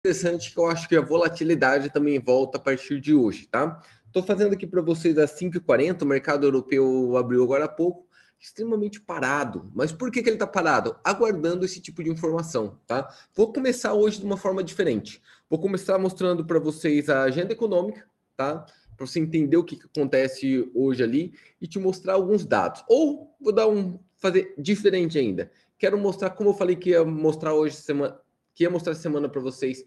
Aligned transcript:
interessante 0.00 0.52
que 0.52 0.58
eu 0.58 0.66
acho 0.66 0.88
que 0.88 0.96
a 0.96 1.00
volatilidade 1.02 1.90
também 1.90 2.18
volta 2.18 2.56
a 2.56 2.60
partir 2.60 3.00
de 3.00 3.14
hoje, 3.14 3.46
tá? 3.46 3.82
Estou 4.06 4.22
fazendo 4.22 4.54
aqui 4.54 4.66
para 4.66 4.80
vocês 4.80 5.18
às 5.18 5.38
5h40, 5.38 6.02
o 6.02 6.06
mercado 6.06 6.46
europeu 6.46 7.16
abriu 7.18 7.44
agora 7.44 7.66
há 7.66 7.68
pouco, 7.68 8.08
extremamente 8.40 8.98
parado. 8.98 9.70
Mas 9.74 9.92
por 9.92 10.10
que, 10.10 10.22
que 10.22 10.28
ele 10.30 10.36
está 10.36 10.46
parado? 10.46 10.96
Aguardando 11.04 11.66
esse 11.66 11.80
tipo 11.80 12.02
de 12.02 12.08
informação, 12.08 12.80
tá? 12.86 13.14
Vou 13.34 13.52
começar 13.52 13.92
hoje 13.92 14.18
de 14.18 14.24
uma 14.24 14.38
forma 14.38 14.64
diferente. 14.64 15.20
Vou 15.50 15.58
começar 15.58 15.98
mostrando 15.98 16.46
para 16.46 16.58
vocês 16.58 17.10
a 17.10 17.22
agenda 17.24 17.52
econômica, 17.52 18.06
tá? 18.34 18.64
Para 18.96 19.06
você 19.06 19.20
entender 19.20 19.58
o 19.58 19.64
que, 19.64 19.76
que 19.76 19.84
acontece 19.84 20.70
hoje 20.74 21.02
ali 21.02 21.34
e 21.60 21.66
te 21.66 21.78
mostrar 21.78 22.14
alguns 22.14 22.46
dados. 22.46 22.82
Ou 22.88 23.36
vou 23.38 23.52
dar 23.52 23.68
um 23.68 24.00
fazer 24.16 24.54
diferente 24.56 25.18
ainda. 25.18 25.50
Quero 25.78 25.98
mostrar 25.98 26.30
como 26.30 26.50
eu 26.50 26.54
falei 26.54 26.74
que 26.74 26.90
ia 26.90 27.04
mostrar 27.04 27.52
hoje 27.52 27.76
semana, 27.76 28.18
que 28.54 28.64
ia 28.64 28.70
mostrar 28.70 28.94
semana 28.94 29.28
para 29.28 29.40
vocês 29.40 29.84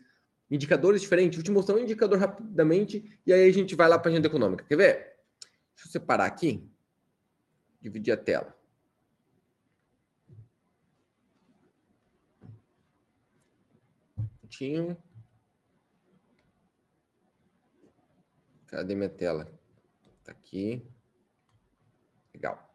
indicadores 0.50 1.02
diferentes. 1.02 1.38
Vou 1.38 1.44
te 1.44 1.52
mostrar 1.52 1.76
um 1.76 1.80
indicador 1.80 2.20
rapidamente 2.20 3.20
e 3.26 3.34
aí 3.34 3.50
a 3.50 3.54
gente 3.54 3.76
vai 3.76 3.90
lá 3.90 3.98
para 3.98 4.10
a 4.10 4.14
agenda 4.14 4.28
econômica. 4.28 4.66
Quer 4.66 4.76
ver? 4.76 4.94
Deixa 5.76 5.88
eu 5.88 5.92
separar 5.92 6.26
aqui. 6.26 6.70
Dividir 7.82 8.14
a 8.14 8.18
tela. 8.18 8.56
Um 14.18 14.96
Cadê 18.68 18.96
minha 18.96 19.10
tela? 19.10 19.52
Tá 20.24 20.32
aqui. 20.32 20.86
Legal. 22.34 22.74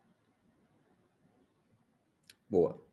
Boa. 2.48 2.84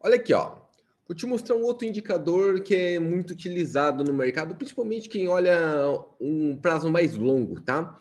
Olha 0.00 0.16
aqui, 0.16 0.32
ó. 0.32 0.67
Vou 1.08 1.16
te 1.16 1.24
mostrar 1.24 1.56
um 1.56 1.62
outro 1.62 1.88
indicador 1.88 2.60
que 2.60 2.74
é 2.74 2.98
muito 2.98 3.30
utilizado 3.30 4.04
no 4.04 4.12
mercado, 4.12 4.54
principalmente 4.54 5.08
quem 5.08 5.26
olha 5.26 5.58
um 6.20 6.54
prazo 6.54 6.90
mais 6.90 7.16
longo, 7.16 7.62
tá? 7.62 7.98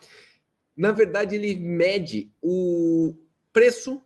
Na 0.76 0.92
verdade, 0.92 1.34
ele 1.34 1.56
mede 1.56 2.30
o 2.42 3.16
preço, 3.54 4.02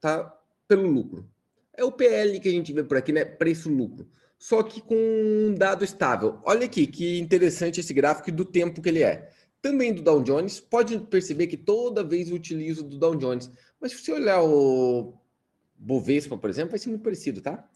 tá? 0.00 0.32
Pelo 0.68 0.86
lucro. 0.88 1.28
É 1.76 1.82
o 1.82 1.90
PL 1.90 2.38
que 2.38 2.48
a 2.48 2.52
gente 2.52 2.72
vê 2.72 2.84
por 2.84 2.96
aqui, 2.96 3.10
né? 3.12 3.24
Preço-lucro. 3.24 4.08
Só 4.38 4.62
que 4.62 4.80
com 4.80 4.94
um 4.94 5.52
dado 5.52 5.84
estável. 5.84 6.38
Olha 6.44 6.66
aqui 6.66 6.86
que 6.86 7.18
interessante 7.18 7.80
esse 7.80 7.92
gráfico 7.92 8.30
do 8.30 8.44
tempo 8.44 8.80
que 8.80 8.88
ele 8.88 9.02
é. 9.02 9.28
Também 9.60 9.92
do 9.92 10.02
Dow 10.02 10.22
Jones, 10.22 10.60
pode 10.60 10.96
perceber 11.00 11.48
que 11.48 11.56
toda 11.56 12.04
vez 12.04 12.30
eu 12.30 12.36
utilizo 12.36 12.84
do 12.84 12.96
Dow 12.96 13.16
Jones. 13.16 13.50
Mas 13.80 13.90
se 13.90 13.98
você 13.98 14.12
olhar 14.12 14.40
o 14.40 15.14
Bovespa, 15.74 16.38
por 16.38 16.48
exemplo, 16.48 16.70
vai 16.70 16.78
ser 16.78 16.90
muito 16.90 17.02
parecido, 17.02 17.40
tá? 17.40 17.68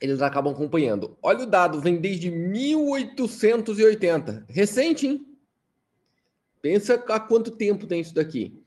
Eles 0.00 0.22
acabam 0.22 0.52
acompanhando. 0.52 1.16
Olha 1.22 1.44
o 1.44 1.46
dado, 1.46 1.80
vem 1.80 2.00
desde 2.00 2.30
1880. 2.30 4.46
Recente, 4.48 5.06
hein? 5.06 5.26
Pensa 6.60 6.94
há 6.94 7.20
quanto 7.20 7.50
tempo 7.50 7.86
tem 7.86 8.00
isso 8.00 8.14
daqui. 8.14 8.64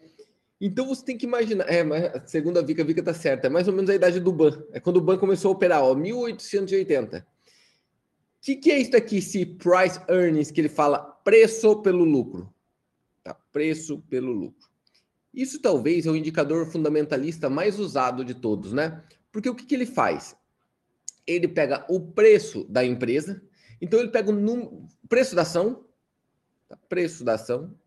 Então 0.60 0.88
você 0.88 1.06
tem 1.06 1.18
que 1.18 1.26
imaginar. 1.26 1.66
É, 1.70 1.84
segundo 2.26 2.58
a 2.58 2.62
Vika, 2.62 2.82
a 2.82 2.86
Vika 2.86 3.04
tá 3.04 3.14
certa. 3.14 3.48
É 3.48 3.50
mais 3.50 3.68
ou 3.68 3.74
menos 3.74 3.90
a 3.90 3.96
idade 3.96 4.20
do 4.20 4.32
BAN. 4.32 4.64
É 4.72 4.80
quando 4.80 4.98
o 4.98 5.02
BAN 5.02 5.18
começou 5.18 5.50
a 5.50 5.52
operar, 5.54 5.84
ó, 5.84 5.94
1880. 5.94 7.20
O 7.20 7.24
que, 8.42 8.56
que 8.56 8.72
é 8.72 8.80
isso 8.80 8.96
aqui, 8.96 9.18
esse 9.18 9.46
price 9.46 10.00
earnings, 10.08 10.52
que 10.52 10.62
ele 10.62 10.70
fala 10.70 11.00
preço 11.00 11.82
pelo 11.82 12.04
lucro? 12.04 12.52
Tá? 13.24 13.36
Preço 13.52 14.00
pelo 14.10 14.32
lucro. 14.32 14.68
Isso 15.34 15.62
talvez 15.62 16.06
é 16.06 16.12
o 16.12 16.16
indicador 16.16 16.66
fundamentalista 16.66 17.50
mais 17.50 17.80
usado 17.80 18.24
de 18.24 18.34
todos, 18.34 18.74
né? 18.74 19.04
Porque 19.32 19.50
o 19.50 19.54
que, 19.54 19.66
que 19.66 19.76
ele 19.76 19.86
faz? 19.86 20.36
Ele 21.28 21.48
pega 21.48 21.86
o 21.90 22.00
preço 22.00 22.64
da 22.70 22.84
empresa, 22.84 23.42
então 23.82 24.00
ele 24.00 24.10
pega 24.10 24.32
o 24.32 24.88
preço 25.08 25.36
da 25.36 25.42
ação, 25.42 25.86
tá? 26.68 26.78
preço 26.88 27.24
da 27.24 27.34
ação. 27.34 27.78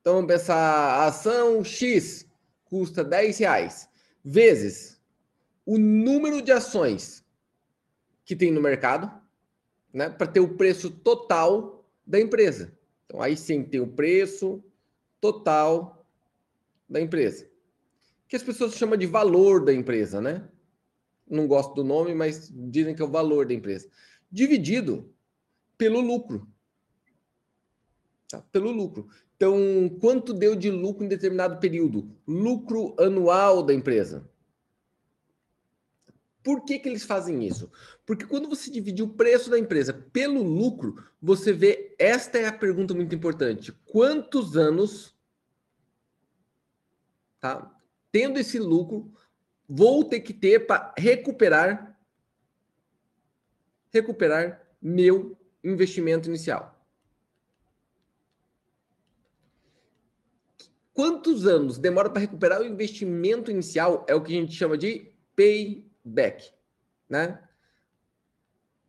Então 0.00 0.14
vamos 0.14 0.32
pensar, 0.32 0.56
a 0.56 1.06
ação 1.06 1.62
X 1.62 2.26
custa 2.64 3.04
10 3.04 3.38
reais, 3.38 3.88
vezes 4.24 4.98
o 5.66 5.76
número 5.76 6.40
de 6.40 6.50
ações 6.50 7.24
que 8.24 8.34
tem 8.34 8.50
no 8.50 8.60
mercado, 8.60 9.12
né, 9.92 10.08
para 10.08 10.26
ter 10.26 10.40
o 10.40 10.56
preço 10.56 10.90
total 10.90 11.84
da 12.06 12.18
empresa. 12.18 12.72
Então 13.04 13.20
aí 13.20 13.36
sim 13.36 13.62
tem 13.62 13.80
o 13.80 13.86
preço 13.86 14.64
total 15.20 16.06
da 16.88 17.00
empresa. 17.00 17.48
Que 18.26 18.36
as 18.36 18.42
pessoas 18.42 18.74
chamam 18.74 18.96
de 18.96 19.06
valor 19.06 19.64
da 19.64 19.74
empresa, 19.74 20.20
né? 20.20 20.48
Não 21.30 21.46
gosto 21.46 21.74
do 21.74 21.84
nome, 21.84 22.14
mas 22.14 22.50
dizem 22.52 22.94
que 22.94 23.00
é 23.00 23.04
o 23.04 23.10
valor 23.10 23.46
da 23.46 23.54
empresa, 23.54 23.88
dividido 24.30 25.14
pelo 25.78 26.00
lucro. 26.00 26.46
Tá? 28.28 28.42
Pelo 28.52 28.70
lucro. 28.70 29.08
Então, 29.36 29.56
quanto 30.00 30.34
deu 30.34 30.54
de 30.54 30.70
lucro 30.70 31.04
em 31.04 31.08
determinado 31.08 31.58
período? 31.58 32.14
Lucro 32.26 32.94
anual 32.98 33.62
da 33.62 33.72
empresa. 33.72 34.28
Por 36.42 36.64
que, 36.64 36.78
que 36.78 36.88
eles 36.88 37.04
fazem 37.04 37.46
isso? 37.46 37.70
Porque 38.04 38.26
quando 38.26 38.48
você 38.48 38.70
divide 38.70 39.02
o 39.02 39.08
preço 39.08 39.50
da 39.50 39.58
empresa 39.58 39.92
pelo 39.92 40.42
lucro, 40.42 41.02
você 41.20 41.52
vê. 41.52 41.94
Esta 41.98 42.38
é 42.38 42.46
a 42.46 42.52
pergunta 42.52 42.94
muito 42.94 43.14
importante. 43.14 43.72
Quantos 43.84 44.56
anos, 44.56 45.14
tá? 47.38 47.70
Tendo 48.10 48.38
esse 48.38 48.58
lucro, 48.58 49.12
vou 49.72 50.04
ter 50.04 50.18
que 50.18 50.34
ter 50.34 50.66
para 50.66 50.92
recuperar 50.98 51.96
recuperar 53.92 54.66
meu 54.82 55.36
investimento 55.62 56.28
inicial. 56.28 56.76
Quantos 60.92 61.46
anos 61.46 61.78
demora 61.78 62.10
para 62.10 62.20
recuperar 62.20 62.60
o 62.60 62.66
investimento 62.66 63.50
inicial? 63.50 64.04
É 64.08 64.14
o 64.14 64.22
que 64.22 64.36
a 64.36 64.40
gente 64.40 64.52
chama 64.52 64.76
de 64.76 65.12
payback, 65.36 66.52
né? 67.08 67.42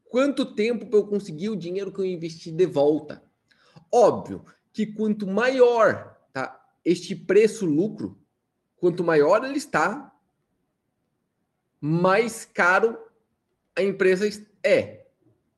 Quanto 0.06 0.54
tempo 0.54 0.88
para 0.88 1.00
eu 1.00 1.08
conseguir 1.08 1.50
o 1.50 1.56
dinheiro 1.56 1.92
que 1.92 2.00
eu 2.00 2.06
investi 2.06 2.52
de 2.52 2.66
volta? 2.66 3.24
Óbvio 3.92 4.46
que 4.74 4.86
quanto 4.86 5.26
maior 5.26 6.18
tá, 6.34 6.60
este 6.84 7.16
preço 7.16 7.66
lucro, 7.66 8.20
quanto 8.76 9.04
maior 9.04 9.46
ele 9.46 9.58
está, 9.58 10.14
mais 11.82 12.46
caro 12.46 12.98
a 13.76 13.82
empresa 13.82 14.30
é. 14.64 15.06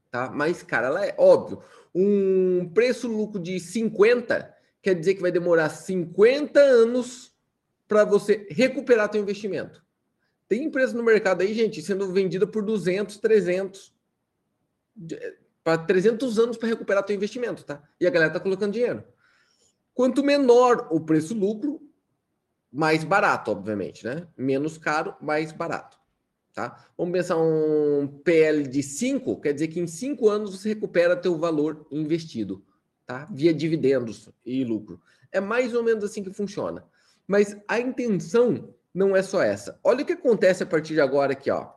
Tá? 0.10 0.30
Mais 0.30 0.64
cara 0.64 0.88
ela 0.88 1.06
é, 1.06 1.14
óbvio. 1.18 1.62
Um 1.94 2.72
preço 2.74 3.08
lucro 3.08 3.40
de 3.40 3.60
50 3.60 4.52
quer 4.82 4.96
dizer 4.96 5.16
que 5.16 5.22
vai 5.22 5.32
demorar 5.32 5.70
50 5.70 6.60
anos 6.60 7.34
para 7.88 8.06
você 8.06 8.48
recuperar 8.50 9.12
seu 9.12 9.22
investimento. 9.22 9.84
Tem 10.48 10.64
empresa 10.64 10.96
no 10.96 11.04
mercado 11.04 11.42
aí, 11.42 11.54
gente, 11.54 11.82
sendo 11.82 12.12
vendida 12.12 12.48
por 12.48 12.64
200, 12.64 13.18
300 13.18 13.94
para 15.64 15.78
300 15.78 16.38
anos 16.38 16.58
para 16.58 16.70
recuperar 16.70 17.06
seu 17.06 17.16
investimento, 17.16 17.64
tá? 17.64 17.82
E 18.00 18.06
a 18.06 18.10
galera 18.10 18.34
tá 18.34 18.40
colocando 18.40 18.74
dinheiro. 18.74 19.04
Quanto 19.94 20.24
menor 20.24 20.88
o 20.92 21.00
preço 21.00 21.34
lucro, 21.34 21.82
mais 22.72 23.04
barato, 23.04 23.52
obviamente, 23.52 24.04
né? 24.06 24.28
Menos 24.36 24.78
caro, 24.78 25.16
mais 25.22 25.52
barato. 25.52 26.03
Tá? 26.54 26.88
Vamos 26.96 27.14
pensar 27.14 27.38
um 27.38 28.08
PL 28.24 28.68
de 28.68 28.84
5, 28.84 29.42
quer 29.42 29.54
dizer 29.54 29.70
que 29.70 29.80
em 29.80 29.88
5 29.88 30.30
anos 30.30 30.56
você 30.56 30.70
recupera 30.70 31.16
teu 31.16 31.36
valor 31.36 31.88
investido, 31.90 32.64
tá? 33.08 33.28
Via 33.32 33.52
dividendos 33.52 34.30
e 34.46 34.64
lucro. 34.64 35.02
É 35.32 35.40
mais 35.40 35.74
ou 35.74 35.82
menos 35.82 36.04
assim 36.04 36.24
que 36.24 36.32
funciona. 36.32 36.86
Mas 37.26 37.58
a 37.68 37.80
intenção 37.80 38.76
não 38.94 39.16
é 39.16 39.24
só 39.24 39.42
essa. 39.42 39.80
Olha 39.84 40.04
o 40.04 40.06
que 40.06 40.14
acontece 40.14 40.62
a 40.62 40.66
partir 40.68 40.94
de 40.94 41.02
agora 41.02 41.32
aqui, 41.32 41.50
ó. 41.50 41.72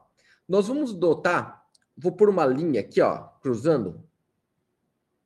Nós 0.46 0.68
vamos 0.68 0.92
dotar, 0.92 1.64
vou 1.96 2.12
pôr 2.12 2.28
uma 2.28 2.44
linha 2.44 2.80
aqui, 2.80 3.00
ó, 3.00 3.28
cruzando. 3.40 4.04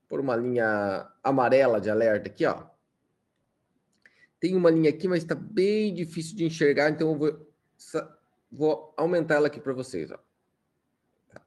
Por 0.08 0.20
uma 0.20 0.36
linha 0.36 1.08
amarela 1.25 1.80
de 1.80 1.90
alerta 1.90 2.28
aqui, 2.28 2.46
ó. 2.46 2.66
Tem 4.38 4.54
uma 4.54 4.70
linha 4.70 4.90
aqui, 4.90 5.08
mas 5.08 5.25
está 5.25 5.34
bem 5.34 5.92
difícil 5.92 6.36
de 6.36 6.44
enxergar, 6.44 6.88
então 6.90 7.10
eu 7.10 7.19
vou 7.19 7.46
Vou 8.50 8.93
aumentar 8.97 9.37
ela 9.37 9.47
aqui 9.47 9.61
para 9.61 9.73
vocês. 9.73 10.11
Ó. 10.11 10.19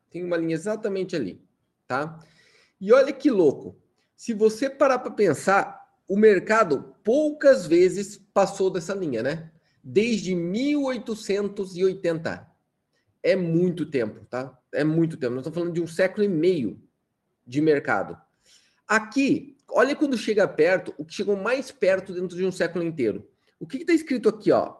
Tem 0.09 0.23
uma 0.23 0.37
linha 0.37 0.55
exatamente 0.55 1.15
ali, 1.15 1.43
tá? 1.87 2.19
E 2.79 2.93
olha 2.93 3.11
que 3.11 3.29
louco. 3.29 3.77
Se 4.15 4.33
você 4.33 4.69
parar 4.69 4.99
para 4.99 5.11
pensar, 5.11 5.83
o 6.07 6.15
mercado 6.15 6.95
poucas 7.03 7.65
vezes 7.65 8.17
passou 8.33 8.69
dessa 8.69 8.93
linha, 8.93 9.23
né? 9.23 9.51
Desde 9.83 10.35
1880. 10.35 12.49
É 13.21 13.35
muito 13.35 13.85
tempo, 13.85 14.23
tá? 14.25 14.57
É 14.71 14.83
muito 14.83 15.17
tempo. 15.17 15.33
Nós 15.33 15.41
estamos 15.41 15.57
falando 15.57 15.73
de 15.73 15.81
um 15.81 15.87
século 15.87 16.23
e 16.23 16.29
meio 16.29 16.81
de 17.45 17.61
mercado. 17.61 18.17
Aqui, 18.87 19.57
olha 19.69 19.95
quando 19.95 20.17
chega 20.17 20.47
perto, 20.47 20.93
o 20.97 21.05
que 21.05 21.13
chegou 21.13 21.35
mais 21.35 21.71
perto 21.71 22.13
dentro 22.13 22.37
de 22.37 22.45
um 22.45 22.51
século 22.51 22.83
inteiro. 22.83 23.27
O 23.59 23.65
que 23.65 23.77
está 23.77 23.93
escrito 23.93 24.29
aqui, 24.29 24.51
ó? 24.51 24.75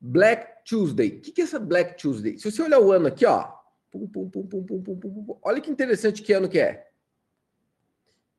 Black 0.00 0.57
Tuesday. 0.68 1.16
O 1.16 1.20
que 1.22 1.40
é 1.40 1.44
essa 1.44 1.58
Black 1.58 1.96
Tuesday? 1.96 2.38
Se 2.38 2.50
você 2.50 2.60
olhar 2.62 2.78
o 2.78 2.92
ano 2.92 3.08
aqui, 3.08 3.24
ó. 3.24 3.56
Pum, 3.90 4.06
pum, 4.06 4.28
pum, 4.28 4.46
pum, 4.46 4.62
pum, 4.62 4.82
pum, 4.82 4.98
pum, 4.98 5.38
olha 5.42 5.62
que 5.62 5.70
interessante 5.70 6.20
que 6.22 6.34
ano 6.34 6.48
que 6.48 6.60
é. 6.60 6.90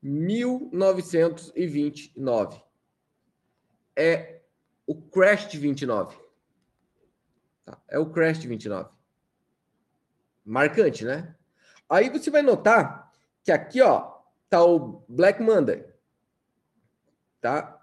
1929. 0.00 2.62
É 3.96 4.42
o 4.86 4.94
crash 4.94 5.48
de 5.48 5.58
29. 5.58 6.16
Tá? 7.64 7.82
É 7.88 7.98
o 7.98 8.08
crash 8.08 8.38
de 8.38 8.46
29. 8.46 8.88
Marcante, 10.44 11.04
né? 11.04 11.34
Aí 11.88 12.08
você 12.08 12.30
vai 12.30 12.42
notar 12.42 13.12
que 13.42 13.50
aqui, 13.50 13.82
ó, 13.82 14.20
tá 14.48 14.64
o 14.64 15.02
Black 15.08 15.42
Monday. 15.42 15.84
Tá? 17.40 17.79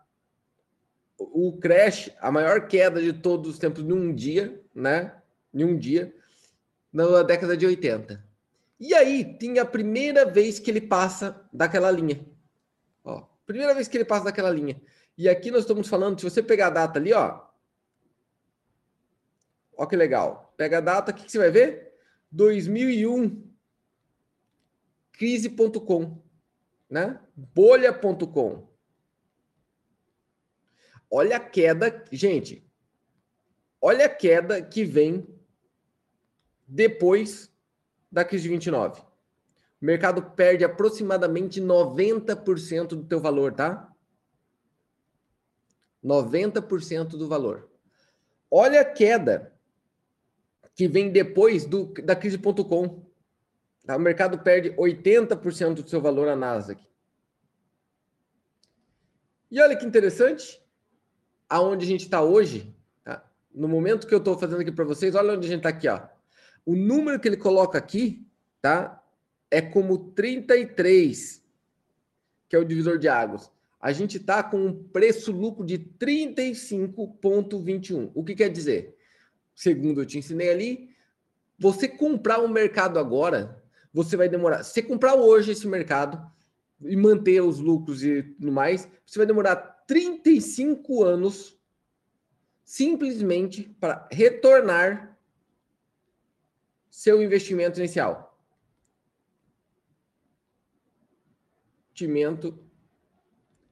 O 1.17 1.57
crash, 1.57 2.11
a 2.19 2.31
maior 2.31 2.67
queda 2.67 3.01
de 3.01 3.13
todos 3.13 3.51
os 3.51 3.59
tempos 3.59 3.83
num 3.83 4.13
dia, 4.13 4.61
né? 4.73 5.15
Em 5.53 5.63
um 5.63 5.77
dia, 5.77 6.13
na 6.93 7.23
década 7.23 7.57
de 7.57 7.65
80. 7.65 8.23
E 8.79 8.93
aí 8.93 9.37
tem 9.37 9.57
a 9.57 9.65
primeira 9.65 10.25
vez 10.25 10.59
que 10.59 10.69
ele 10.69 10.81
passa 10.81 11.47
daquela 11.51 11.89
linha. 11.89 12.23
Ó, 13.03 13.23
primeira 13.45 13.73
vez 13.73 13.87
que 13.87 13.97
ele 13.97 14.05
passa 14.05 14.25
daquela 14.25 14.51
linha. 14.51 14.79
E 15.17 15.27
aqui 15.27 15.49
nós 15.49 15.61
estamos 15.61 15.87
falando, 15.87 16.19
se 16.19 16.29
você 16.29 16.43
pegar 16.43 16.67
a 16.67 16.71
data 16.71 16.99
ali, 16.99 17.11
ó. 17.11 17.41
Ó 19.75 19.85
que 19.87 19.95
legal. 19.95 20.53
Pega 20.55 20.77
a 20.77 20.81
data, 20.81 21.11
o 21.11 21.15
que, 21.15 21.25
que 21.25 21.31
você 21.31 21.39
vai 21.39 21.49
ver? 21.49 21.93
2001. 22.31 23.47
Crise.com, 25.13 26.21
né? 26.87 27.19
Bolha.com. 27.35 28.66
Olha 31.09 31.37
a 31.37 31.39
queda, 31.39 32.05
gente. 32.11 32.65
Olha 33.81 34.05
a 34.05 34.09
queda 34.09 34.61
que 34.61 34.83
vem 34.83 35.27
depois 36.67 37.51
da 38.11 38.25
crise 38.25 38.43
de 38.43 38.49
29. 38.49 39.01
O 39.01 39.05
mercado 39.85 40.21
perde 40.31 40.63
aproximadamente 40.63 41.61
90% 41.61 42.87
do 42.87 43.05
teu 43.05 43.19
valor, 43.19 43.53
tá? 43.53 43.93
90% 46.03 47.09
do 47.09 47.27
valor. 47.27 47.69
Olha 48.49 48.81
a 48.81 48.85
queda 48.85 49.53
que 50.73 50.87
vem 50.87 51.11
depois 51.11 51.65
do, 51.65 51.93
da 52.03 52.15
crise.com. 52.15 53.05
Tá? 53.85 53.95
O 53.95 53.99
mercado 53.99 54.39
perde 54.39 54.71
80% 54.71 55.75
do 55.75 55.89
seu 55.89 56.01
valor 56.01 56.27
na 56.27 56.35
Nasdaq. 56.35 56.85
E 59.49 59.61
olha 59.61 59.77
que 59.77 59.85
interessante, 59.85 60.61
aonde 61.49 61.85
a 61.85 61.87
gente 61.87 62.03
está 62.03 62.21
hoje, 62.21 62.75
tá? 63.03 63.23
no 63.53 63.67
momento 63.67 64.07
que 64.07 64.13
eu 64.13 64.19
estou 64.19 64.37
fazendo 64.37 64.61
aqui 64.61 64.71
para 64.71 64.85
vocês, 64.85 65.15
olha 65.15 65.33
onde 65.33 65.47
a 65.47 65.49
gente 65.49 65.59
está 65.59 65.69
aqui, 65.69 65.87
ó. 65.87 66.01
O 66.65 66.75
número 66.75 67.19
que 67.19 67.27
ele 67.27 67.37
coloca 67.37 67.77
aqui, 67.77 68.27
tá? 68.61 69.03
É 69.49 69.61
como 69.61 70.11
33, 70.11 71.41
que 72.49 72.55
é 72.55 72.59
o 72.59 72.65
divisor 72.65 72.99
de 72.99 73.07
águas. 73.07 73.49
A 73.79 73.93
gente 73.93 74.17
está 74.17 74.43
com 74.43 74.65
um 74.65 74.73
preço-lucro 74.73 75.63
de 75.65 75.77
35,21. 75.77 78.11
O 78.13 78.23
que 78.23 78.35
quer 78.35 78.49
dizer? 78.49 78.97
Segundo 79.55 80.01
eu 80.01 80.05
te 80.05 80.17
ensinei 80.17 80.49
ali, 80.49 80.89
você 81.57 81.87
comprar 81.87 82.39
um 82.39 82.47
mercado 82.47 82.99
agora, 82.99 83.63
você 83.93 84.17
vai 84.17 84.27
demorar. 84.27 84.63
Se 84.63 84.73
você 84.73 84.83
comprar 84.83 85.15
hoje 85.15 85.51
esse 85.51 85.67
mercado 85.67 86.19
e 86.81 86.95
manter 86.95 87.41
os 87.41 87.59
lucros 87.59 88.03
e 88.03 88.23
tudo 88.23 88.51
mais, 88.51 88.87
você 89.05 89.19
vai 89.19 89.25
demorar 89.25 89.76
35 89.87 91.03
anos 91.03 91.57
simplesmente 92.63 93.63
para 93.79 94.07
retornar 94.11 95.17
seu 96.91 97.23
investimento 97.23 97.79
inicial. 97.79 98.37
Investimento 101.91 102.59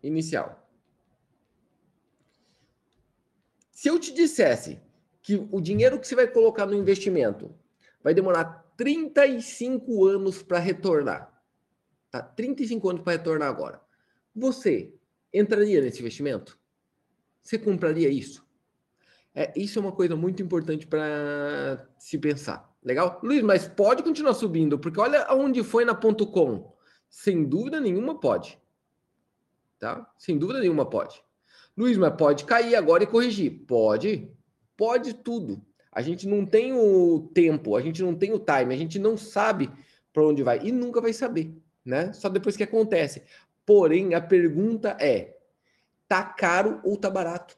inicial. 0.01 0.65
Se 3.69 3.89
eu 3.89 3.99
te 3.99 4.13
dissesse 4.13 4.81
que 5.21 5.35
o 5.51 5.59
dinheiro 5.59 5.99
que 5.99 6.07
você 6.07 6.15
vai 6.15 6.27
colocar 6.27 6.65
no 6.65 6.73
investimento 6.73 7.53
vai 8.01 8.13
demorar 8.13 8.63
35 8.77 10.05
anos 10.05 10.41
para 10.41 10.59
retornar, 10.59 11.43
tá? 12.09 12.21
35 12.21 12.89
anos 12.89 13.01
para 13.01 13.17
retornar 13.17 13.49
agora. 13.49 13.81
Você 14.33 14.93
entraria 15.37 15.81
nesse 15.81 15.99
investimento? 15.99 16.57
Você 17.41 17.57
compraria 17.57 18.09
isso? 18.09 18.45
É, 19.33 19.51
isso 19.55 19.77
é 19.77 19.81
uma 19.81 19.91
coisa 19.91 20.15
muito 20.15 20.41
importante 20.41 20.87
para 20.87 21.87
se 21.99 22.17
pensar. 22.17 22.73
Legal? 22.81 23.19
Luiz, 23.21 23.41
mas 23.41 23.67
pode 23.67 24.01
continuar 24.01 24.33
subindo, 24.33 24.79
porque 24.79 24.99
olha 24.99 25.23
aonde 25.23 25.63
foi 25.63 25.83
na 25.83 25.93
ponto 25.93 26.25
.com. 26.27 26.73
Sem 27.09 27.43
dúvida 27.43 27.79
nenhuma 27.79 28.19
pode. 28.19 28.57
Tá? 29.77 30.09
Sem 30.17 30.37
dúvida 30.37 30.59
nenhuma 30.59 30.89
pode. 30.89 31.21
Luiz, 31.77 31.97
mas 31.97 32.15
pode 32.15 32.45
cair 32.45 32.75
agora 32.75 33.03
e 33.03 33.07
corrigir. 33.07 33.65
Pode. 33.67 34.31
Pode 34.77 35.13
tudo. 35.15 35.65
A 35.91 36.01
gente 36.01 36.27
não 36.27 36.45
tem 36.45 36.73
o 36.73 37.29
tempo, 37.33 37.75
a 37.75 37.81
gente 37.81 38.01
não 38.01 38.13
tem 38.13 38.33
o 38.33 38.39
time, 38.39 38.73
a 38.73 38.77
gente 38.77 38.99
não 38.99 39.15
sabe 39.15 39.71
para 40.11 40.23
onde 40.25 40.43
vai 40.43 40.59
e 40.61 40.71
nunca 40.71 40.99
vai 40.99 41.13
saber, 41.13 41.55
né? 41.85 42.11
Só 42.13 42.27
depois 42.29 42.57
que 42.57 42.63
acontece. 42.63 43.23
Porém, 43.65 44.13
a 44.13 44.21
pergunta 44.21 44.95
é: 44.99 45.37
tá 46.07 46.23
caro 46.23 46.79
ou 46.83 46.97
tá 46.97 47.09
barato? 47.09 47.57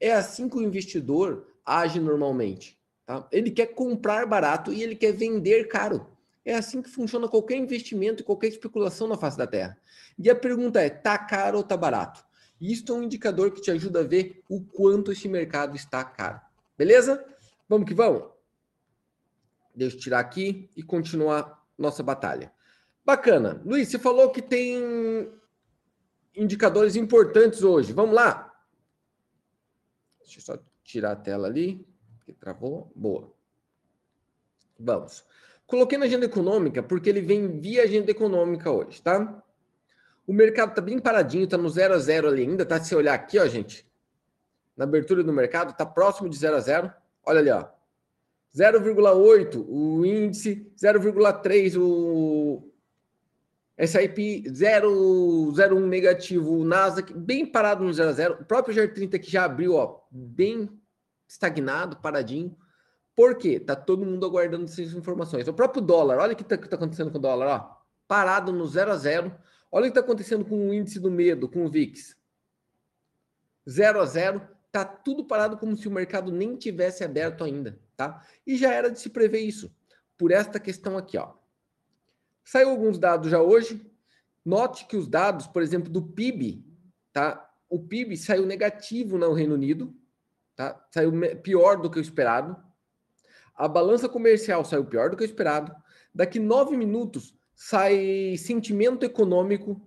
É 0.00 0.12
assim 0.12 0.48
que 0.48 0.56
o 0.56 0.62
investidor 0.62 1.46
age 1.64 1.98
normalmente. 2.00 2.78
Tá? 3.04 3.26
Ele 3.32 3.50
quer 3.50 3.66
comprar 3.68 4.26
barato 4.26 4.72
e 4.72 4.82
ele 4.82 4.94
quer 4.94 5.12
vender 5.12 5.66
caro. 5.66 6.06
É 6.44 6.54
assim 6.54 6.80
que 6.80 6.88
funciona 6.88 7.28
qualquer 7.28 7.56
investimento 7.56 8.22
e 8.22 8.24
qualquer 8.24 8.48
especulação 8.48 9.08
na 9.08 9.18
face 9.18 9.36
da 9.36 9.46
Terra. 9.46 9.78
E 10.18 10.30
a 10.30 10.34
pergunta 10.34 10.80
é: 10.80 10.88
tá 10.88 11.18
caro 11.18 11.58
ou 11.58 11.64
tá 11.64 11.76
barato? 11.76 12.24
Isso 12.60 12.90
é 12.90 12.94
um 12.94 13.02
indicador 13.02 13.52
que 13.52 13.60
te 13.60 13.70
ajuda 13.70 14.00
a 14.00 14.04
ver 14.04 14.42
o 14.48 14.60
quanto 14.60 15.12
esse 15.12 15.28
mercado 15.28 15.76
está 15.76 16.04
caro. 16.04 16.40
Beleza? 16.76 17.24
Vamos 17.68 17.86
que 17.86 17.94
vamos? 17.94 18.24
Deixa 19.74 19.96
eu 19.96 20.00
tirar 20.00 20.20
aqui 20.20 20.68
e 20.76 20.82
continuar 20.82 21.64
nossa 21.76 22.02
batalha. 22.02 22.52
Bacana. 23.04 23.62
Luiz, 23.64 23.88
você 23.88 23.98
falou 23.98 24.30
que 24.30 24.42
tem 24.42 25.30
indicadores 26.38 26.96
importantes 26.96 27.62
hoje. 27.62 27.92
Vamos 27.92 28.14
lá? 28.14 28.54
Deixa 30.20 30.38
eu 30.38 30.42
só 30.42 30.58
tirar 30.82 31.12
a 31.12 31.16
tela 31.16 31.48
ali 31.48 31.86
que 32.24 32.32
travou. 32.32 32.90
Boa. 32.94 33.32
Vamos. 34.78 35.24
Coloquei 35.66 35.98
na 35.98 36.06
agenda 36.06 36.24
econômica 36.24 36.82
porque 36.82 37.10
ele 37.10 37.20
vem 37.20 37.60
via 37.60 37.82
agenda 37.82 38.10
econômica 38.10 38.70
hoje, 38.70 39.02
tá? 39.02 39.42
O 40.26 40.32
mercado 40.32 40.74
tá 40.74 40.80
bem 40.80 40.98
paradinho, 40.98 41.48
tá 41.48 41.56
no 41.56 41.68
0 41.68 41.94
a 41.94 41.98
0 41.98 42.28
ali 42.28 42.42
ainda, 42.42 42.64
tá? 42.64 42.82
Se 42.82 42.94
olhar 42.94 43.14
aqui, 43.14 43.38
ó, 43.38 43.46
gente, 43.46 43.86
na 44.76 44.84
abertura 44.84 45.22
do 45.24 45.32
mercado, 45.32 45.76
tá 45.76 45.84
próximo 45.84 46.28
de 46.28 46.36
0 46.36 46.56
a 46.56 46.60
0. 46.60 46.92
Olha 47.24 47.40
ali, 47.40 47.50
ó. 47.50 47.66
0,8 48.54 49.64
o 49.68 50.06
índice, 50.06 50.70
0,3 50.76 51.76
o 51.78 52.70
SIP 53.86 54.42
0,01 54.48 55.86
negativo, 55.86 56.58
o 56.58 56.64
Nasdaq 56.64 57.12
bem 57.14 57.46
parado 57.46 57.84
no 57.84 57.92
0 57.92 58.08
a 58.08 58.12
0. 58.12 58.34
O 58.40 58.44
próprio 58.44 58.74
GR30 58.74 59.20
que 59.20 59.30
já 59.30 59.44
abriu, 59.44 59.74
ó, 59.74 60.00
bem 60.10 60.68
estagnado, 61.28 61.96
paradinho. 61.98 62.56
Por 63.14 63.36
quê? 63.36 63.60
Tá 63.60 63.76
todo 63.76 64.04
mundo 64.04 64.26
aguardando 64.26 64.64
essas 64.64 64.92
informações. 64.94 65.46
O 65.46 65.54
próprio 65.54 65.80
dólar, 65.82 66.18
olha 66.18 66.32
o 66.32 66.36
que 66.36 66.42
está 66.42 66.56
tá 66.56 66.76
acontecendo 66.76 67.10
com 67.10 67.18
o 67.18 67.20
dólar, 67.20 67.46
ó. 67.46 67.78
Parado 68.08 68.52
no 68.52 68.66
zero 68.66 68.90
a 68.90 68.96
zero. 68.96 69.32
Olha 69.70 69.82
o 69.82 69.92
que 69.92 69.98
está 69.98 70.00
acontecendo 70.00 70.44
com 70.44 70.68
o 70.68 70.74
índice 70.74 70.98
do 70.98 71.10
medo, 71.10 71.48
com 71.48 71.64
o 71.64 71.68
VIX. 71.68 72.16
Zero 73.68 74.00
a 74.00 74.06
zero. 74.06 74.40
Tá 74.72 74.84
tudo 74.84 75.24
parado 75.24 75.56
como 75.56 75.76
se 75.76 75.86
o 75.86 75.90
mercado 75.90 76.32
nem 76.32 76.56
tivesse 76.56 77.04
aberto 77.04 77.44
ainda, 77.44 77.78
tá? 77.96 78.24
E 78.46 78.56
já 78.56 78.72
era 78.72 78.90
de 78.90 78.98
se 78.98 79.10
prever 79.10 79.40
isso. 79.40 79.72
Por 80.16 80.30
esta 80.32 80.58
questão 80.58 80.96
aqui, 80.96 81.16
ó. 81.16 81.34
Saiu 82.50 82.70
alguns 82.70 82.98
dados 82.98 83.30
já 83.30 83.40
hoje. 83.40 83.84
Note 84.44 84.86
que 84.86 84.96
os 84.96 85.06
dados, 85.06 85.46
por 85.46 85.62
exemplo, 85.62 85.90
do 85.90 86.02
PIB, 86.02 86.64
tá? 87.12 87.50
O 87.68 87.78
PIB 87.78 88.16
saiu 88.16 88.46
negativo 88.46 89.18
no 89.18 89.32
Reino 89.32 89.54
Unido, 89.54 89.94
Tá? 90.58 90.84
Saiu 90.90 91.12
pior 91.40 91.80
do 91.80 91.88
que 91.88 92.00
o 92.00 92.02
esperado. 92.02 92.56
A 93.54 93.68
balança 93.68 94.08
comercial 94.08 94.64
saiu 94.64 94.84
pior 94.84 95.08
do 95.08 95.16
que 95.16 95.22
o 95.22 95.24
esperado. 95.24 95.72
Daqui 96.12 96.40
nove 96.40 96.76
minutos 96.76 97.32
sai 97.54 98.36
sentimento 98.36 99.06
econômico 99.06 99.80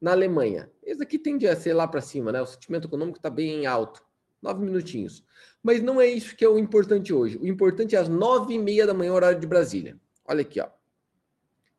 na 0.00 0.12
Alemanha. 0.12 0.70
Esse 0.80 1.02
aqui 1.02 1.18
tende 1.18 1.48
a 1.48 1.56
ser 1.56 1.74
lá 1.74 1.88
para 1.88 2.00
cima, 2.00 2.30
né? 2.30 2.40
O 2.40 2.46
sentimento 2.46 2.86
econômico 2.86 3.18
está 3.18 3.28
bem 3.28 3.66
alto. 3.66 4.00
Nove 4.40 4.64
minutinhos. 4.64 5.24
Mas 5.60 5.82
não 5.82 6.00
é 6.00 6.06
isso 6.06 6.36
que 6.36 6.44
é 6.44 6.48
o 6.48 6.56
importante 6.56 7.12
hoje. 7.12 7.36
O 7.38 7.46
importante 7.48 7.96
é 7.96 7.98
às 7.98 8.08
nove 8.08 8.54
e 8.54 8.58
meia 8.60 8.86
da 8.86 8.94
manhã, 8.94 9.12
horário 9.12 9.40
de 9.40 9.46
Brasília. 9.46 10.00
Olha 10.24 10.42
aqui, 10.42 10.60
ó. 10.60 10.68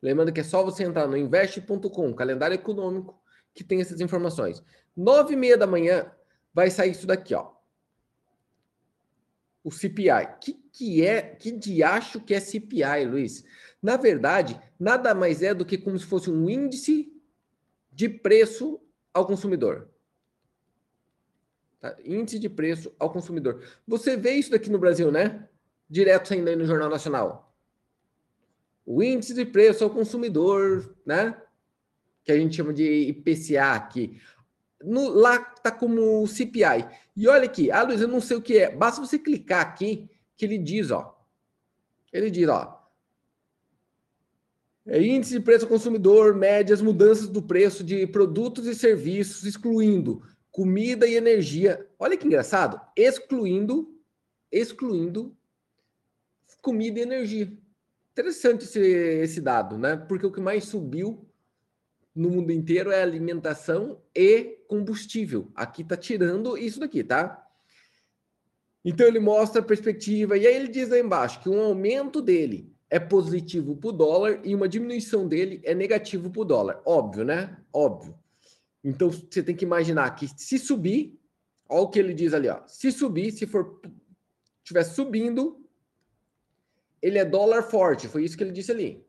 Lembrando 0.01 0.31
que 0.31 0.39
é 0.39 0.43
só 0.43 0.63
você 0.63 0.83
entrar 0.83 1.07
no 1.07 1.17
investe.com, 1.17 2.13
calendário 2.13 2.55
econômico, 2.55 3.19
que 3.53 3.63
tem 3.63 3.81
essas 3.81 3.99
informações. 3.99 4.63
Nove 4.95 5.33
e 5.33 5.37
meia 5.37 5.57
da 5.57 5.67
manhã 5.67 6.11
vai 6.53 6.69
sair 6.69 6.91
isso 6.91 7.07
daqui, 7.07 7.33
ó 7.33 7.57
o 9.67 9.71
CPI. 9.71 10.37
Que 10.39 10.53
que 10.71 11.05
é, 11.05 11.21
que 11.21 11.51
diacho 11.51 12.21
que 12.21 12.33
é 12.33 12.39
CPI, 12.39 13.05
Luiz? 13.05 13.43
Na 13.81 13.97
verdade, 13.97 14.57
nada 14.79 15.13
mais 15.13 15.41
é 15.41 15.53
do 15.53 15.65
que 15.65 15.77
como 15.77 15.99
se 15.99 16.05
fosse 16.05 16.29
um 16.29 16.47
índice 16.49 17.11
de 17.91 18.07
preço 18.07 18.79
ao 19.13 19.25
consumidor. 19.25 19.89
Tá? 21.81 21.97
Índice 22.05 22.39
de 22.39 22.47
preço 22.47 22.95
ao 22.97 23.11
consumidor. 23.11 23.61
Você 23.85 24.15
vê 24.15 24.33
isso 24.33 24.51
daqui 24.51 24.69
no 24.69 24.79
Brasil, 24.79 25.11
né? 25.11 25.49
Direto 25.89 26.29
saindo 26.29 26.47
aí 26.47 26.55
no 26.55 26.65
Jornal 26.65 26.89
Nacional. 26.89 27.56
O 28.87 29.03
índice 29.03 29.33
de 29.33 29.43
preço 29.43 29.83
ao 29.83 29.89
consumidor, 29.89 30.95
né? 31.05 31.37
Que 32.23 32.31
a 32.31 32.37
gente 32.37 32.55
chama 32.55 32.73
de 32.73 33.09
IPCA 33.09 33.73
aqui. 33.73 34.17
No, 34.81 35.09
lá 35.09 35.39
tá 35.39 35.69
como 35.69 36.25
CPI. 36.25 36.87
E 37.13 37.27
olha 37.27 37.43
aqui, 37.43 37.69
ah, 37.69 37.83
Luiz, 37.83 37.99
eu 37.99 38.07
não 38.07 38.21
sei 38.21 38.37
o 38.37 38.41
que 38.41 38.59
é. 38.59 38.73
Basta 38.73 39.01
você 39.01 39.19
clicar 39.19 39.59
aqui 39.59 40.09
que 40.37 40.45
ele 40.45 40.57
diz, 40.57 40.89
ó. 40.89 41.21
Ele 42.13 42.31
diz, 42.31 42.47
ó. 42.47 42.81
É 44.85 45.01
índice 45.01 45.33
de 45.33 45.41
preço 45.41 45.65
ao 45.65 45.69
consumidor, 45.69 46.33
médias, 46.33 46.81
mudanças 46.81 47.27
do 47.27 47.41
preço 47.41 47.83
de 47.83 48.07
produtos 48.07 48.65
e 48.67 48.73
serviços, 48.73 49.43
excluindo 49.43 50.23
comida 50.49 51.05
e 51.05 51.15
energia. 51.15 51.85
Olha 51.99 52.15
que 52.15 52.25
engraçado, 52.25 52.79
excluindo, 52.95 53.93
excluindo 54.49 55.35
comida 56.61 56.99
e 56.99 57.03
energia. 57.03 57.51
Interessante 58.17 58.63
esse, 58.63 58.79
esse 58.79 59.39
dado, 59.39 59.77
né? 59.77 59.95
Porque 59.95 60.25
o 60.25 60.31
que 60.31 60.41
mais 60.41 60.63
subiu 60.63 61.23
no 62.15 62.31
mundo 62.31 62.51
inteiro 62.51 62.89
é 62.89 62.99
alimentação 62.99 64.01
e 64.15 64.57
combustível. 64.67 65.51
Aqui 65.53 65.83
tá 65.83 65.95
tirando 65.95 66.57
isso 66.57 66.79
daqui, 66.79 67.03
tá? 67.03 67.47
Então 68.83 69.05
ele 69.05 69.19
mostra 69.19 69.61
a 69.61 69.63
perspectiva, 69.63 70.35
e 70.35 70.47
aí 70.47 70.55
ele 70.55 70.67
diz 70.67 70.89
lá 70.89 70.97
embaixo 70.97 71.39
que 71.41 71.47
um 71.47 71.61
aumento 71.61 72.19
dele 72.19 72.73
é 72.89 72.99
positivo 72.99 73.75
para 73.75 73.89
o 73.89 73.91
dólar 73.91 74.41
e 74.43 74.55
uma 74.55 74.67
diminuição 74.67 75.27
dele 75.27 75.61
é 75.63 75.75
negativo 75.75 76.31
para 76.31 76.41
o 76.41 76.45
dólar. 76.45 76.81
Óbvio, 76.85 77.23
né? 77.23 77.55
Óbvio. 77.71 78.17
Então 78.83 79.11
você 79.11 79.43
tem 79.43 79.55
que 79.55 79.63
imaginar 79.63 80.09
que 80.15 80.27
se 80.27 80.57
subir, 80.57 81.19
olha 81.69 81.81
o 81.81 81.89
que 81.89 81.99
ele 81.99 82.15
diz 82.15 82.33
ali, 82.33 82.49
ó. 82.49 82.65
Se 82.65 82.91
subir, 82.91 83.31
se 83.31 83.45
for 83.45 83.79
estiver 84.63 84.83
subindo, 84.85 85.66
ele 87.01 87.17
é 87.17 87.25
dólar 87.25 87.63
forte. 87.63 88.07
Foi 88.07 88.23
isso 88.23 88.37
que 88.37 88.43
ele 88.43 88.51
disse 88.51 88.71
ali. 88.71 89.05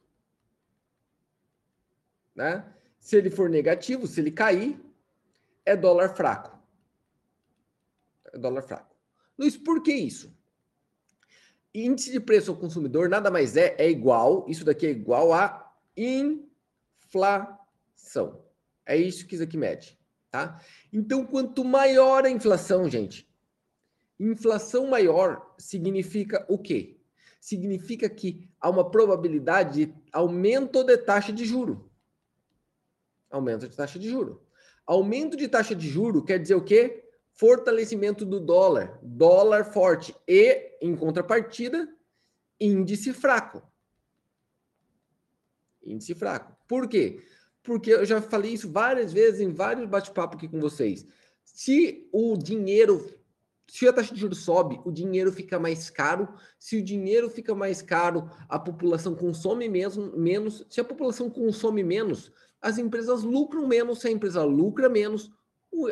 Né? 2.34 2.64
Se 3.00 3.16
ele 3.16 3.30
for 3.30 3.48
negativo, 3.48 4.06
se 4.06 4.20
ele 4.20 4.30
cair, 4.30 4.80
é 5.64 5.76
dólar 5.76 6.14
fraco. 6.14 6.58
É 8.32 8.38
dólar 8.38 8.62
fraco. 8.62 8.94
Luiz, 9.38 9.56
por 9.56 9.82
que 9.82 9.92
isso? 9.92 10.36
Índice 11.74 12.10
de 12.10 12.20
preço 12.20 12.50
ao 12.50 12.56
consumidor 12.56 13.08
nada 13.08 13.30
mais 13.30 13.56
é, 13.56 13.74
é 13.78 13.88
igual, 13.88 14.44
isso 14.48 14.64
daqui 14.64 14.86
é 14.86 14.90
igual 14.90 15.32
a 15.32 15.72
inflação. 15.96 17.58
É 18.86 18.96
isso 18.96 19.26
que 19.26 19.34
isso 19.34 19.44
aqui 19.44 19.56
mede, 19.56 19.98
tá? 20.30 20.60
Então, 20.92 21.26
quanto 21.26 21.64
maior 21.64 22.24
a 22.24 22.30
inflação, 22.30 22.88
gente, 22.88 23.28
inflação 24.18 24.86
maior 24.86 25.54
significa 25.58 26.44
o 26.48 26.58
quê? 26.58 26.97
Significa 27.40 28.08
que 28.08 28.48
há 28.60 28.68
uma 28.68 28.90
probabilidade 28.90 29.86
de 29.86 29.94
aumento 30.12 30.82
de 30.84 30.96
taxa 30.98 31.32
de 31.32 31.44
juro. 31.44 31.90
Aumento 33.30 33.68
de 33.68 33.76
taxa 33.76 33.98
de 33.98 34.08
juro. 34.08 34.42
Aumento 34.86 35.36
de 35.36 35.48
taxa 35.48 35.74
de 35.74 35.88
juro 35.88 36.24
quer 36.24 36.38
dizer 36.38 36.54
o 36.54 36.64
quê? 36.64 37.04
fortalecimento 37.38 38.24
do 38.24 38.40
dólar, 38.40 38.98
dólar 39.00 39.64
forte 39.64 40.12
e, 40.26 40.76
em 40.82 40.96
contrapartida, 40.96 41.88
índice 42.60 43.12
fraco. 43.12 43.62
Índice 45.80 46.16
fraco. 46.16 46.56
Por 46.66 46.88
quê? 46.88 47.22
Porque 47.62 47.92
eu 47.92 48.04
já 48.04 48.20
falei 48.20 48.54
isso 48.54 48.68
várias 48.72 49.12
vezes 49.12 49.40
em 49.40 49.52
vários 49.52 49.88
bate-papos 49.88 50.36
aqui 50.36 50.48
com 50.48 50.60
vocês. 50.60 51.06
Se 51.44 52.08
o 52.12 52.36
dinheiro, 52.36 53.08
se 53.68 53.86
a 53.86 53.92
taxa 53.92 54.14
de 54.14 54.20
juros 54.20 54.38
sobe, 54.38 54.80
o 54.84 54.90
dinheiro 54.90 55.30
fica 55.30 55.58
mais 55.58 55.90
caro. 55.90 56.26
Se 56.58 56.78
o 56.78 56.82
dinheiro 56.82 57.28
fica 57.28 57.54
mais 57.54 57.82
caro, 57.82 58.28
a 58.48 58.58
população 58.58 59.14
consome 59.14 59.68
mesmo, 59.68 60.16
menos. 60.16 60.66
Se 60.70 60.80
a 60.80 60.84
população 60.84 61.28
consome 61.28 61.84
menos, 61.84 62.32
as 62.62 62.78
empresas 62.78 63.22
lucram 63.22 63.66
menos. 63.68 64.00
Se 64.00 64.08
a 64.08 64.10
empresa 64.10 64.42
lucra 64.42 64.88
menos, 64.88 65.30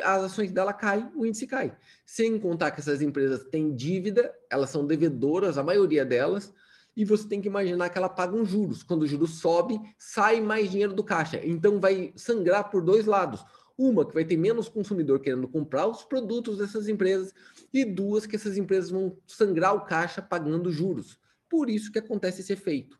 as 0.03 0.23
ações 0.23 0.51
dela 0.51 0.73
caem, 0.73 1.11
o 1.15 1.23
índice 1.23 1.45
cai. 1.45 1.77
Sem 2.03 2.39
contar 2.39 2.71
que 2.71 2.79
essas 2.79 2.99
empresas 2.99 3.43
têm 3.45 3.75
dívida, 3.75 4.33
elas 4.49 4.71
são 4.71 4.85
devedoras, 4.85 5.57
a 5.57 5.63
maioria 5.63 6.03
delas, 6.03 6.51
e 6.95 7.05
você 7.05 7.27
tem 7.27 7.39
que 7.39 7.47
imaginar 7.47 7.89
que 7.89 7.97
ela 7.97 8.09
paga 8.09 8.43
juros. 8.43 8.81
Quando 8.81 9.03
o 9.03 9.07
juros 9.07 9.39
sobe, 9.39 9.79
sai 9.99 10.41
mais 10.41 10.71
dinheiro 10.71 10.93
do 10.93 11.03
caixa. 11.03 11.39
Então 11.45 11.79
vai 11.79 12.11
sangrar 12.15 12.71
por 12.71 12.81
dois 12.81 13.05
lados. 13.05 13.45
Uma, 13.77 14.05
que 14.05 14.13
vai 14.13 14.25
ter 14.25 14.37
menos 14.37 14.67
consumidor 14.67 15.19
querendo 15.19 15.47
comprar 15.47 15.87
os 15.87 16.03
produtos 16.03 16.57
dessas 16.57 16.87
empresas, 16.87 17.33
e 17.71 17.85
duas, 17.85 18.25
que 18.25 18.35
essas 18.35 18.57
empresas 18.57 18.89
vão 18.89 19.17
sangrar 19.27 19.75
o 19.75 19.85
caixa 19.85 20.21
pagando 20.21 20.71
juros. 20.71 21.19
Por 21.47 21.69
isso 21.69 21.91
que 21.91 21.99
acontece 21.99 22.41
esse 22.41 22.53
efeito. 22.53 22.99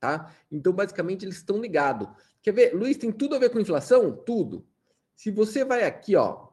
Tá? 0.00 0.32
Então, 0.50 0.72
basicamente, 0.72 1.24
eles 1.24 1.36
estão 1.36 1.60
ligados. 1.60 2.08
Quer 2.40 2.52
ver? 2.52 2.74
Luiz, 2.74 2.96
tem 2.96 3.12
tudo 3.12 3.34
a 3.34 3.38
ver 3.38 3.50
com 3.50 3.60
inflação? 3.60 4.16
Tudo. 4.16 4.66
Se 5.14 5.30
você 5.30 5.64
vai 5.64 5.84
aqui, 5.84 6.16
ó, 6.16 6.48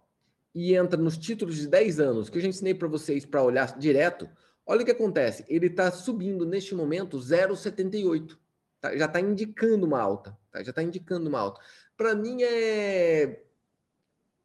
e 0.53 0.73
entra 0.73 0.99
nos 0.99 1.17
títulos 1.17 1.57
de 1.57 1.67
10 1.67 1.99
anos, 1.99 2.29
que 2.29 2.37
eu 2.37 2.41
já 2.41 2.47
ensinei 2.47 2.73
para 2.73 2.87
vocês 2.87 3.25
para 3.25 3.43
olhar 3.43 3.77
direto, 3.77 4.29
olha 4.65 4.81
o 4.81 4.85
que 4.85 4.91
acontece. 4.91 5.45
Ele 5.47 5.67
está 5.67 5.91
subindo 5.91 6.45
neste 6.45 6.73
momento 6.73 7.17
0,78. 7.19 8.37
Tá? 8.79 8.95
Já 8.95 9.05
está 9.05 9.19
indicando 9.19 9.85
uma 9.85 9.99
alta. 9.99 10.37
Tá? 10.51 10.63
Já 10.63 10.69
está 10.69 10.81
indicando 10.81 11.29
uma 11.29 11.39
alta. 11.39 11.61
Para 11.97 12.15
mim 12.15 12.41
é 12.41 13.43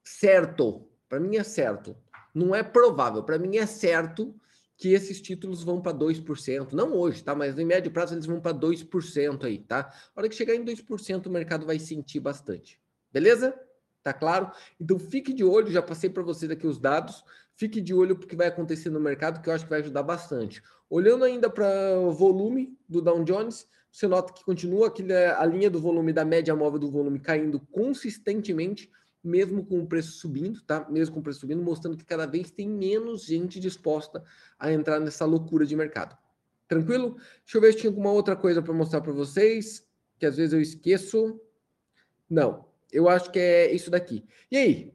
certo. 0.04 0.88
Para 1.08 1.20
mim 1.20 1.36
é 1.36 1.44
certo. 1.44 1.96
Não 2.34 2.54
é 2.54 2.62
provável. 2.62 3.22
Para 3.22 3.38
mim 3.38 3.56
é 3.56 3.66
certo 3.66 4.34
que 4.76 4.94
esses 4.94 5.20
títulos 5.20 5.62
vão 5.62 5.80
para 5.80 5.96
2%. 5.96 6.72
Não 6.72 6.94
hoje, 6.94 7.22
tá? 7.22 7.34
Mas 7.34 7.58
em 7.58 7.66
médio 7.66 7.90
prazo 7.90 8.14
eles 8.14 8.24
vão 8.24 8.40
para 8.40 8.56
2% 8.56 9.44
aí, 9.44 9.58
tá? 9.58 9.92
A 10.16 10.20
hora 10.20 10.28
que 10.28 10.34
chegar 10.34 10.54
em 10.54 10.64
2%, 10.64 11.26
o 11.26 11.30
mercado 11.30 11.66
vai 11.66 11.78
sentir 11.78 12.18
bastante. 12.18 12.80
Beleza? 13.12 13.54
Tá 14.02 14.14
claro? 14.14 14.50
Então 14.80 14.98
fique 14.98 15.34
de 15.34 15.44
olho, 15.44 15.70
já 15.70 15.82
passei 15.82 16.08
para 16.08 16.22
você 16.22 16.48
daqui 16.48 16.66
os 16.66 16.78
dados. 16.78 17.22
Fique 17.56 17.78
de 17.78 17.92
olho 17.92 18.16
porque 18.16 18.34
vai 18.34 18.46
acontecer 18.46 18.88
no 18.88 18.98
mercado, 18.98 19.42
que 19.42 19.50
eu 19.50 19.52
acho 19.52 19.64
que 19.64 19.70
vai 19.70 19.80
ajudar 19.80 20.02
bastante. 20.02 20.62
Olhando 20.88 21.24
ainda 21.24 21.50
para 21.50 21.98
o 21.98 22.10
volume 22.10 22.74
do 22.88 23.02
Dow 23.02 23.22
Jones, 23.22 23.68
você 23.90 24.06
nota 24.06 24.32
que 24.32 24.44
continua 24.44 24.88
aquele, 24.88 25.12
a 25.12 25.44
linha 25.44 25.68
do 25.68 25.80
volume 25.80 26.12
da 26.12 26.24
média 26.24 26.54
móvel 26.54 26.78
do 26.78 26.90
volume 26.90 27.18
caindo 27.18 27.60
consistentemente, 27.72 28.90
mesmo 29.22 29.64
com 29.64 29.80
o 29.80 29.86
preço 29.86 30.12
subindo, 30.12 30.62
tá? 30.62 30.88
Mesmo 30.88 31.14
com 31.14 31.20
o 31.20 31.22
preço 31.22 31.40
subindo, 31.40 31.62
mostrando 31.62 31.96
que 31.96 32.04
cada 32.04 32.26
vez 32.26 32.50
tem 32.50 32.68
menos 32.68 33.24
gente 33.24 33.58
disposta 33.58 34.22
a 34.58 34.72
entrar 34.72 35.00
nessa 35.00 35.24
loucura 35.24 35.66
de 35.66 35.74
mercado. 35.74 36.16
Tranquilo? 36.68 37.16
Deixa 37.44 37.58
eu 37.58 37.60
ver 37.60 37.72
se 37.72 37.78
tinha 37.80 37.90
alguma 37.90 38.12
outra 38.12 38.36
coisa 38.36 38.62
para 38.62 38.72
mostrar 38.72 39.00
para 39.00 39.12
vocês, 39.12 39.84
que 40.18 40.24
às 40.24 40.36
vezes 40.36 40.52
eu 40.52 40.60
esqueço. 40.60 41.40
Não, 42.28 42.66
eu 42.92 43.08
acho 43.08 43.30
que 43.30 43.38
é 43.38 43.72
isso 43.72 43.90
daqui. 43.90 44.24
E 44.50 44.56
aí? 44.56 44.94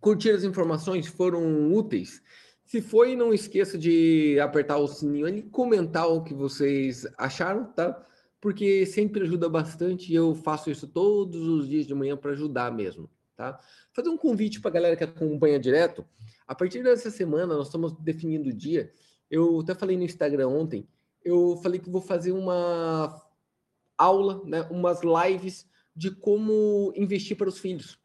Curtir 0.00 0.30
as 0.30 0.44
informações 0.44 1.06
foram 1.06 1.72
úteis? 1.72 2.20
Se 2.66 2.82
foi, 2.82 3.14
não 3.14 3.32
esqueça 3.32 3.78
de 3.78 4.40
apertar 4.40 4.76
o 4.78 4.88
sininho 4.88 5.28
e 5.28 5.42
comentar 5.42 6.08
o 6.08 6.24
que 6.24 6.34
vocês 6.34 7.06
acharam, 7.16 7.64
tá? 7.72 8.04
Porque 8.40 8.84
sempre 8.84 9.22
ajuda 9.22 9.48
bastante 9.48 10.12
e 10.12 10.16
eu 10.16 10.34
faço 10.34 10.68
isso 10.68 10.88
todos 10.88 11.46
os 11.46 11.68
dias 11.68 11.86
de 11.86 11.94
manhã 11.94 12.16
para 12.16 12.32
ajudar 12.32 12.72
mesmo, 12.72 13.08
tá? 13.36 13.60
Fazer 13.92 14.08
um 14.08 14.16
convite 14.16 14.60
para 14.60 14.70
a 14.72 14.74
galera 14.74 14.96
que 14.96 15.04
acompanha 15.04 15.60
direto. 15.60 16.04
A 16.44 16.56
partir 16.56 16.82
dessa 16.82 17.08
semana, 17.08 17.54
nós 17.54 17.68
estamos 17.68 17.92
definindo 18.00 18.50
o 18.50 18.52
dia. 18.52 18.90
Eu 19.30 19.60
até 19.60 19.72
falei 19.72 19.96
no 19.96 20.02
Instagram 20.02 20.48
ontem, 20.48 20.88
eu 21.24 21.56
falei 21.62 21.78
que 21.78 21.88
vou 21.88 22.02
fazer 22.02 22.32
uma 22.32 23.22
aula, 23.96 24.42
né, 24.44 24.62
umas 24.70 25.00
lives 25.02 25.66
de 25.94 26.10
como 26.10 26.92
investir 26.96 27.36
para 27.36 27.48
os 27.48 27.60
filhos. 27.60 27.96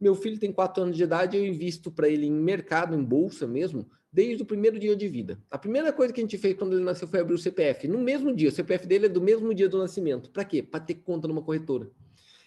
Meu 0.00 0.14
filho 0.14 0.38
tem 0.38 0.52
quatro 0.52 0.82
anos 0.82 0.96
de 0.96 1.02
idade, 1.02 1.36
eu 1.36 1.46
invisto 1.46 1.90
para 1.90 2.08
ele 2.08 2.26
em 2.26 2.32
mercado, 2.32 2.94
em 2.94 3.02
bolsa 3.02 3.46
mesmo, 3.46 3.88
desde 4.12 4.42
o 4.42 4.46
primeiro 4.46 4.78
dia 4.78 4.94
de 4.94 5.08
vida. 5.08 5.38
A 5.50 5.58
primeira 5.58 5.92
coisa 5.92 6.12
que 6.12 6.20
a 6.20 6.24
gente 6.24 6.36
fez 6.36 6.54
quando 6.54 6.74
ele 6.74 6.84
nasceu 6.84 7.08
foi 7.08 7.20
abrir 7.20 7.34
o 7.34 7.38
CPF. 7.38 7.88
No 7.88 7.98
mesmo 7.98 8.34
dia, 8.34 8.48
o 8.48 8.52
CPF 8.52 8.86
dele 8.86 9.06
é 9.06 9.08
do 9.08 9.20
mesmo 9.20 9.54
dia 9.54 9.68
do 9.68 9.78
nascimento. 9.78 10.30
Para 10.30 10.44
quê? 10.44 10.62
Para 10.62 10.80
ter 10.80 10.94
conta 10.94 11.26
numa 11.26 11.42
corretora. 11.42 11.90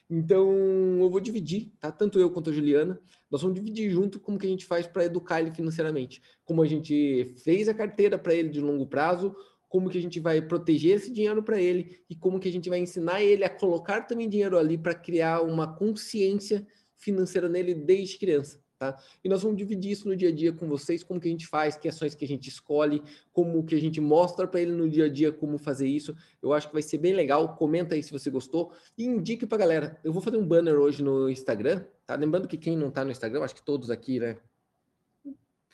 Então, 0.10 0.52
eu 1.00 1.10
vou 1.10 1.20
dividir, 1.20 1.72
tá? 1.80 1.92
Tanto 1.92 2.20
eu 2.20 2.32
quanto 2.32 2.50
a 2.50 2.54
Juliana, 2.54 3.00
nós 3.30 3.44
vamos 3.44 3.56
dividir 3.56 3.92
junto 3.92 4.20
como 4.20 4.40
que 4.40 4.48
a 4.48 4.50
gente 4.50 4.66
faz 4.66 4.88
para 4.88 5.06
educar 5.06 5.40
ele 5.40 5.52
financeiramente. 5.52 6.22
Como 6.44 6.64
a 6.64 6.68
gente 6.68 7.36
fez 7.44 7.70
a 7.70 7.74
carteira 7.74 8.18
para 8.18 8.34
ele 8.34 8.50
de 8.50 8.60
longo 8.60 8.88
prazo, 8.88 9.36
como 9.68 9.88
que 9.88 10.00
a 10.00 10.02
gente 10.02 10.20
vai 10.20 10.42
proteger 10.42 10.98
esse 10.98 11.14
dinheiro 11.14 11.44
para 11.44 11.62
ele 11.62 12.02
e 12.10 12.16
como 12.16 12.40
que 12.40 12.50
a 12.50 12.52
gente 12.52 12.70
vai 12.70 12.80
ensinar 12.80 13.22
ele 13.22 13.44
a 13.44 13.50
colocar 13.50 14.02
também 14.02 14.28
dinheiro 14.28 14.58
ali 14.58 14.76
para 14.76 14.96
criar 14.96 15.42
uma 15.42 15.68
consciência 15.72 16.66
financeira 17.00 17.50
nele 17.50 17.74
desde 17.74 18.18
criança, 18.18 18.62
Tá? 18.80 18.98
E 19.22 19.28
nós 19.28 19.44
vamos 19.44 19.58
dividir 19.58 19.92
isso 19.92 20.08
no 20.08 20.16
dia 20.16 20.30
a 20.30 20.32
dia 20.32 20.54
com 20.54 20.66
vocês, 20.66 21.04
como 21.04 21.20
que 21.20 21.28
a 21.28 21.32
gente 21.32 21.46
faz, 21.46 21.76
que 21.76 21.90
ações 21.90 22.16
que 22.16 22.24
a 22.24 22.28
gente 22.28 22.48
escolhe, 22.48 23.04
como 23.34 23.62
que 23.66 23.76
a 23.76 23.80
gente 23.80 24.00
mostra 24.00 24.48
para 24.48 24.62
ele 24.62 24.72
no 24.72 24.90
dia 24.90 25.08
a 25.08 25.10
dia 25.10 25.34
como 25.34 25.58
fazer 25.58 25.86
isso. 25.86 26.16
Eu 26.42 26.54
acho 26.54 26.68
que 26.68 26.74
vai 26.74 26.82
ser 26.82 26.98
bem 26.98 27.14
legal. 27.14 27.58
Comenta 27.58 27.96
aí 27.96 28.02
se 28.02 28.10
você 28.10 28.30
gostou 28.30 28.72
e 28.98 29.04
indique 29.04 29.46
para 29.46 29.58
galera. 29.58 30.00
Eu 30.02 30.14
vou 30.14 30.22
fazer 30.22 30.38
um 30.38 30.48
banner 30.48 30.76
hoje 30.76 31.04
no 31.04 31.30
Instagram, 31.30 31.84
tá? 32.06 32.16
Lembrando 32.16 32.48
que 32.48 32.58
quem 32.58 32.78
não 32.78 32.88
está 32.88 33.04
no 33.04 33.12
Instagram, 33.12 33.44
acho 33.44 33.56
que 33.56 33.62
todos 33.62 33.90
aqui, 33.90 34.18
né? 34.18 34.38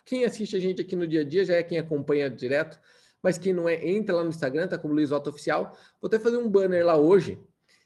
Quem 0.04 0.26
assiste 0.26 0.56
a 0.56 0.60
gente 0.60 0.82
aqui 0.82 0.96
no 0.96 1.08
dia 1.08 1.22
a 1.22 1.24
dia 1.24 1.46
já 1.46 1.54
é 1.54 1.62
quem 1.62 1.78
acompanha 1.78 2.28
direto, 2.28 2.80
mas 3.22 3.38
quem 3.38 3.54
não 3.54 3.70
é, 3.70 3.88
entra 3.88 4.16
lá 4.16 4.24
no 4.24 4.30
Instagram, 4.30 4.68
tá 4.68 4.80
como 4.80 4.96
Luiz 4.96 5.12
Otto 5.12 5.30
Oficial. 5.30 5.78
Vou 6.02 6.08
até 6.08 6.18
fazer 6.18 6.38
um 6.38 6.50
banner 6.50 6.84
lá 6.84 6.98
hoje 6.98 7.40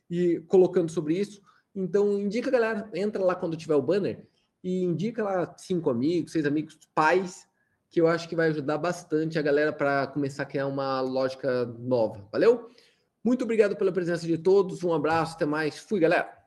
e 0.09 0.39
colocando 0.47 0.89
sobre 0.89 1.19
isso. 1.19 1.41
Então, 1.75 2.19
indica, 2.19 2.49
galera, 2.49 2.89
entra 2.93 3.23
lá 3.23 3.35
quando 3.35 3.57
tiver 3.57 3.75
o 3.75 3.81
banner 3.81 4.25
e 4.63 4.83
indica 4.83 5.23
lá 5.23 5.55
cinco 5.57 5.89
amigos, 5.89 6.31
seis 6.31 6.45
amigos, 6.45 6.77
pais, 6.93 7.47
que 7.89 7.99
eu 8.01 8.07
acho 8.07 8.27
que 8.27 8.35
vai 8.35 8.49
ajudar 8.49 8.77
bastante 8.77 9.39
a 9.39 9.41
galera 9.41 9.73
para 9.73 10.07
começar 10.07 10.43
a 10.43 10.45
criar 10.45 10.67
uma 10.67 11.01
lógica 11.01 11.65
nova. 11.65 12.27
Valeu? 12.31 12.69
Muito 13.23 13.43
obrigado 13.43 13.75
pela 13.75 13.91
presença 13.91 14.25
de 14.25 14.37
todos, 14.37 14.83
um 14.83 14.93
abraço, 14.93 15.35
até 15.35 15.45
mais. 15.45 15.77
Fui, 15.77 15.99
galera! 15.99 16.38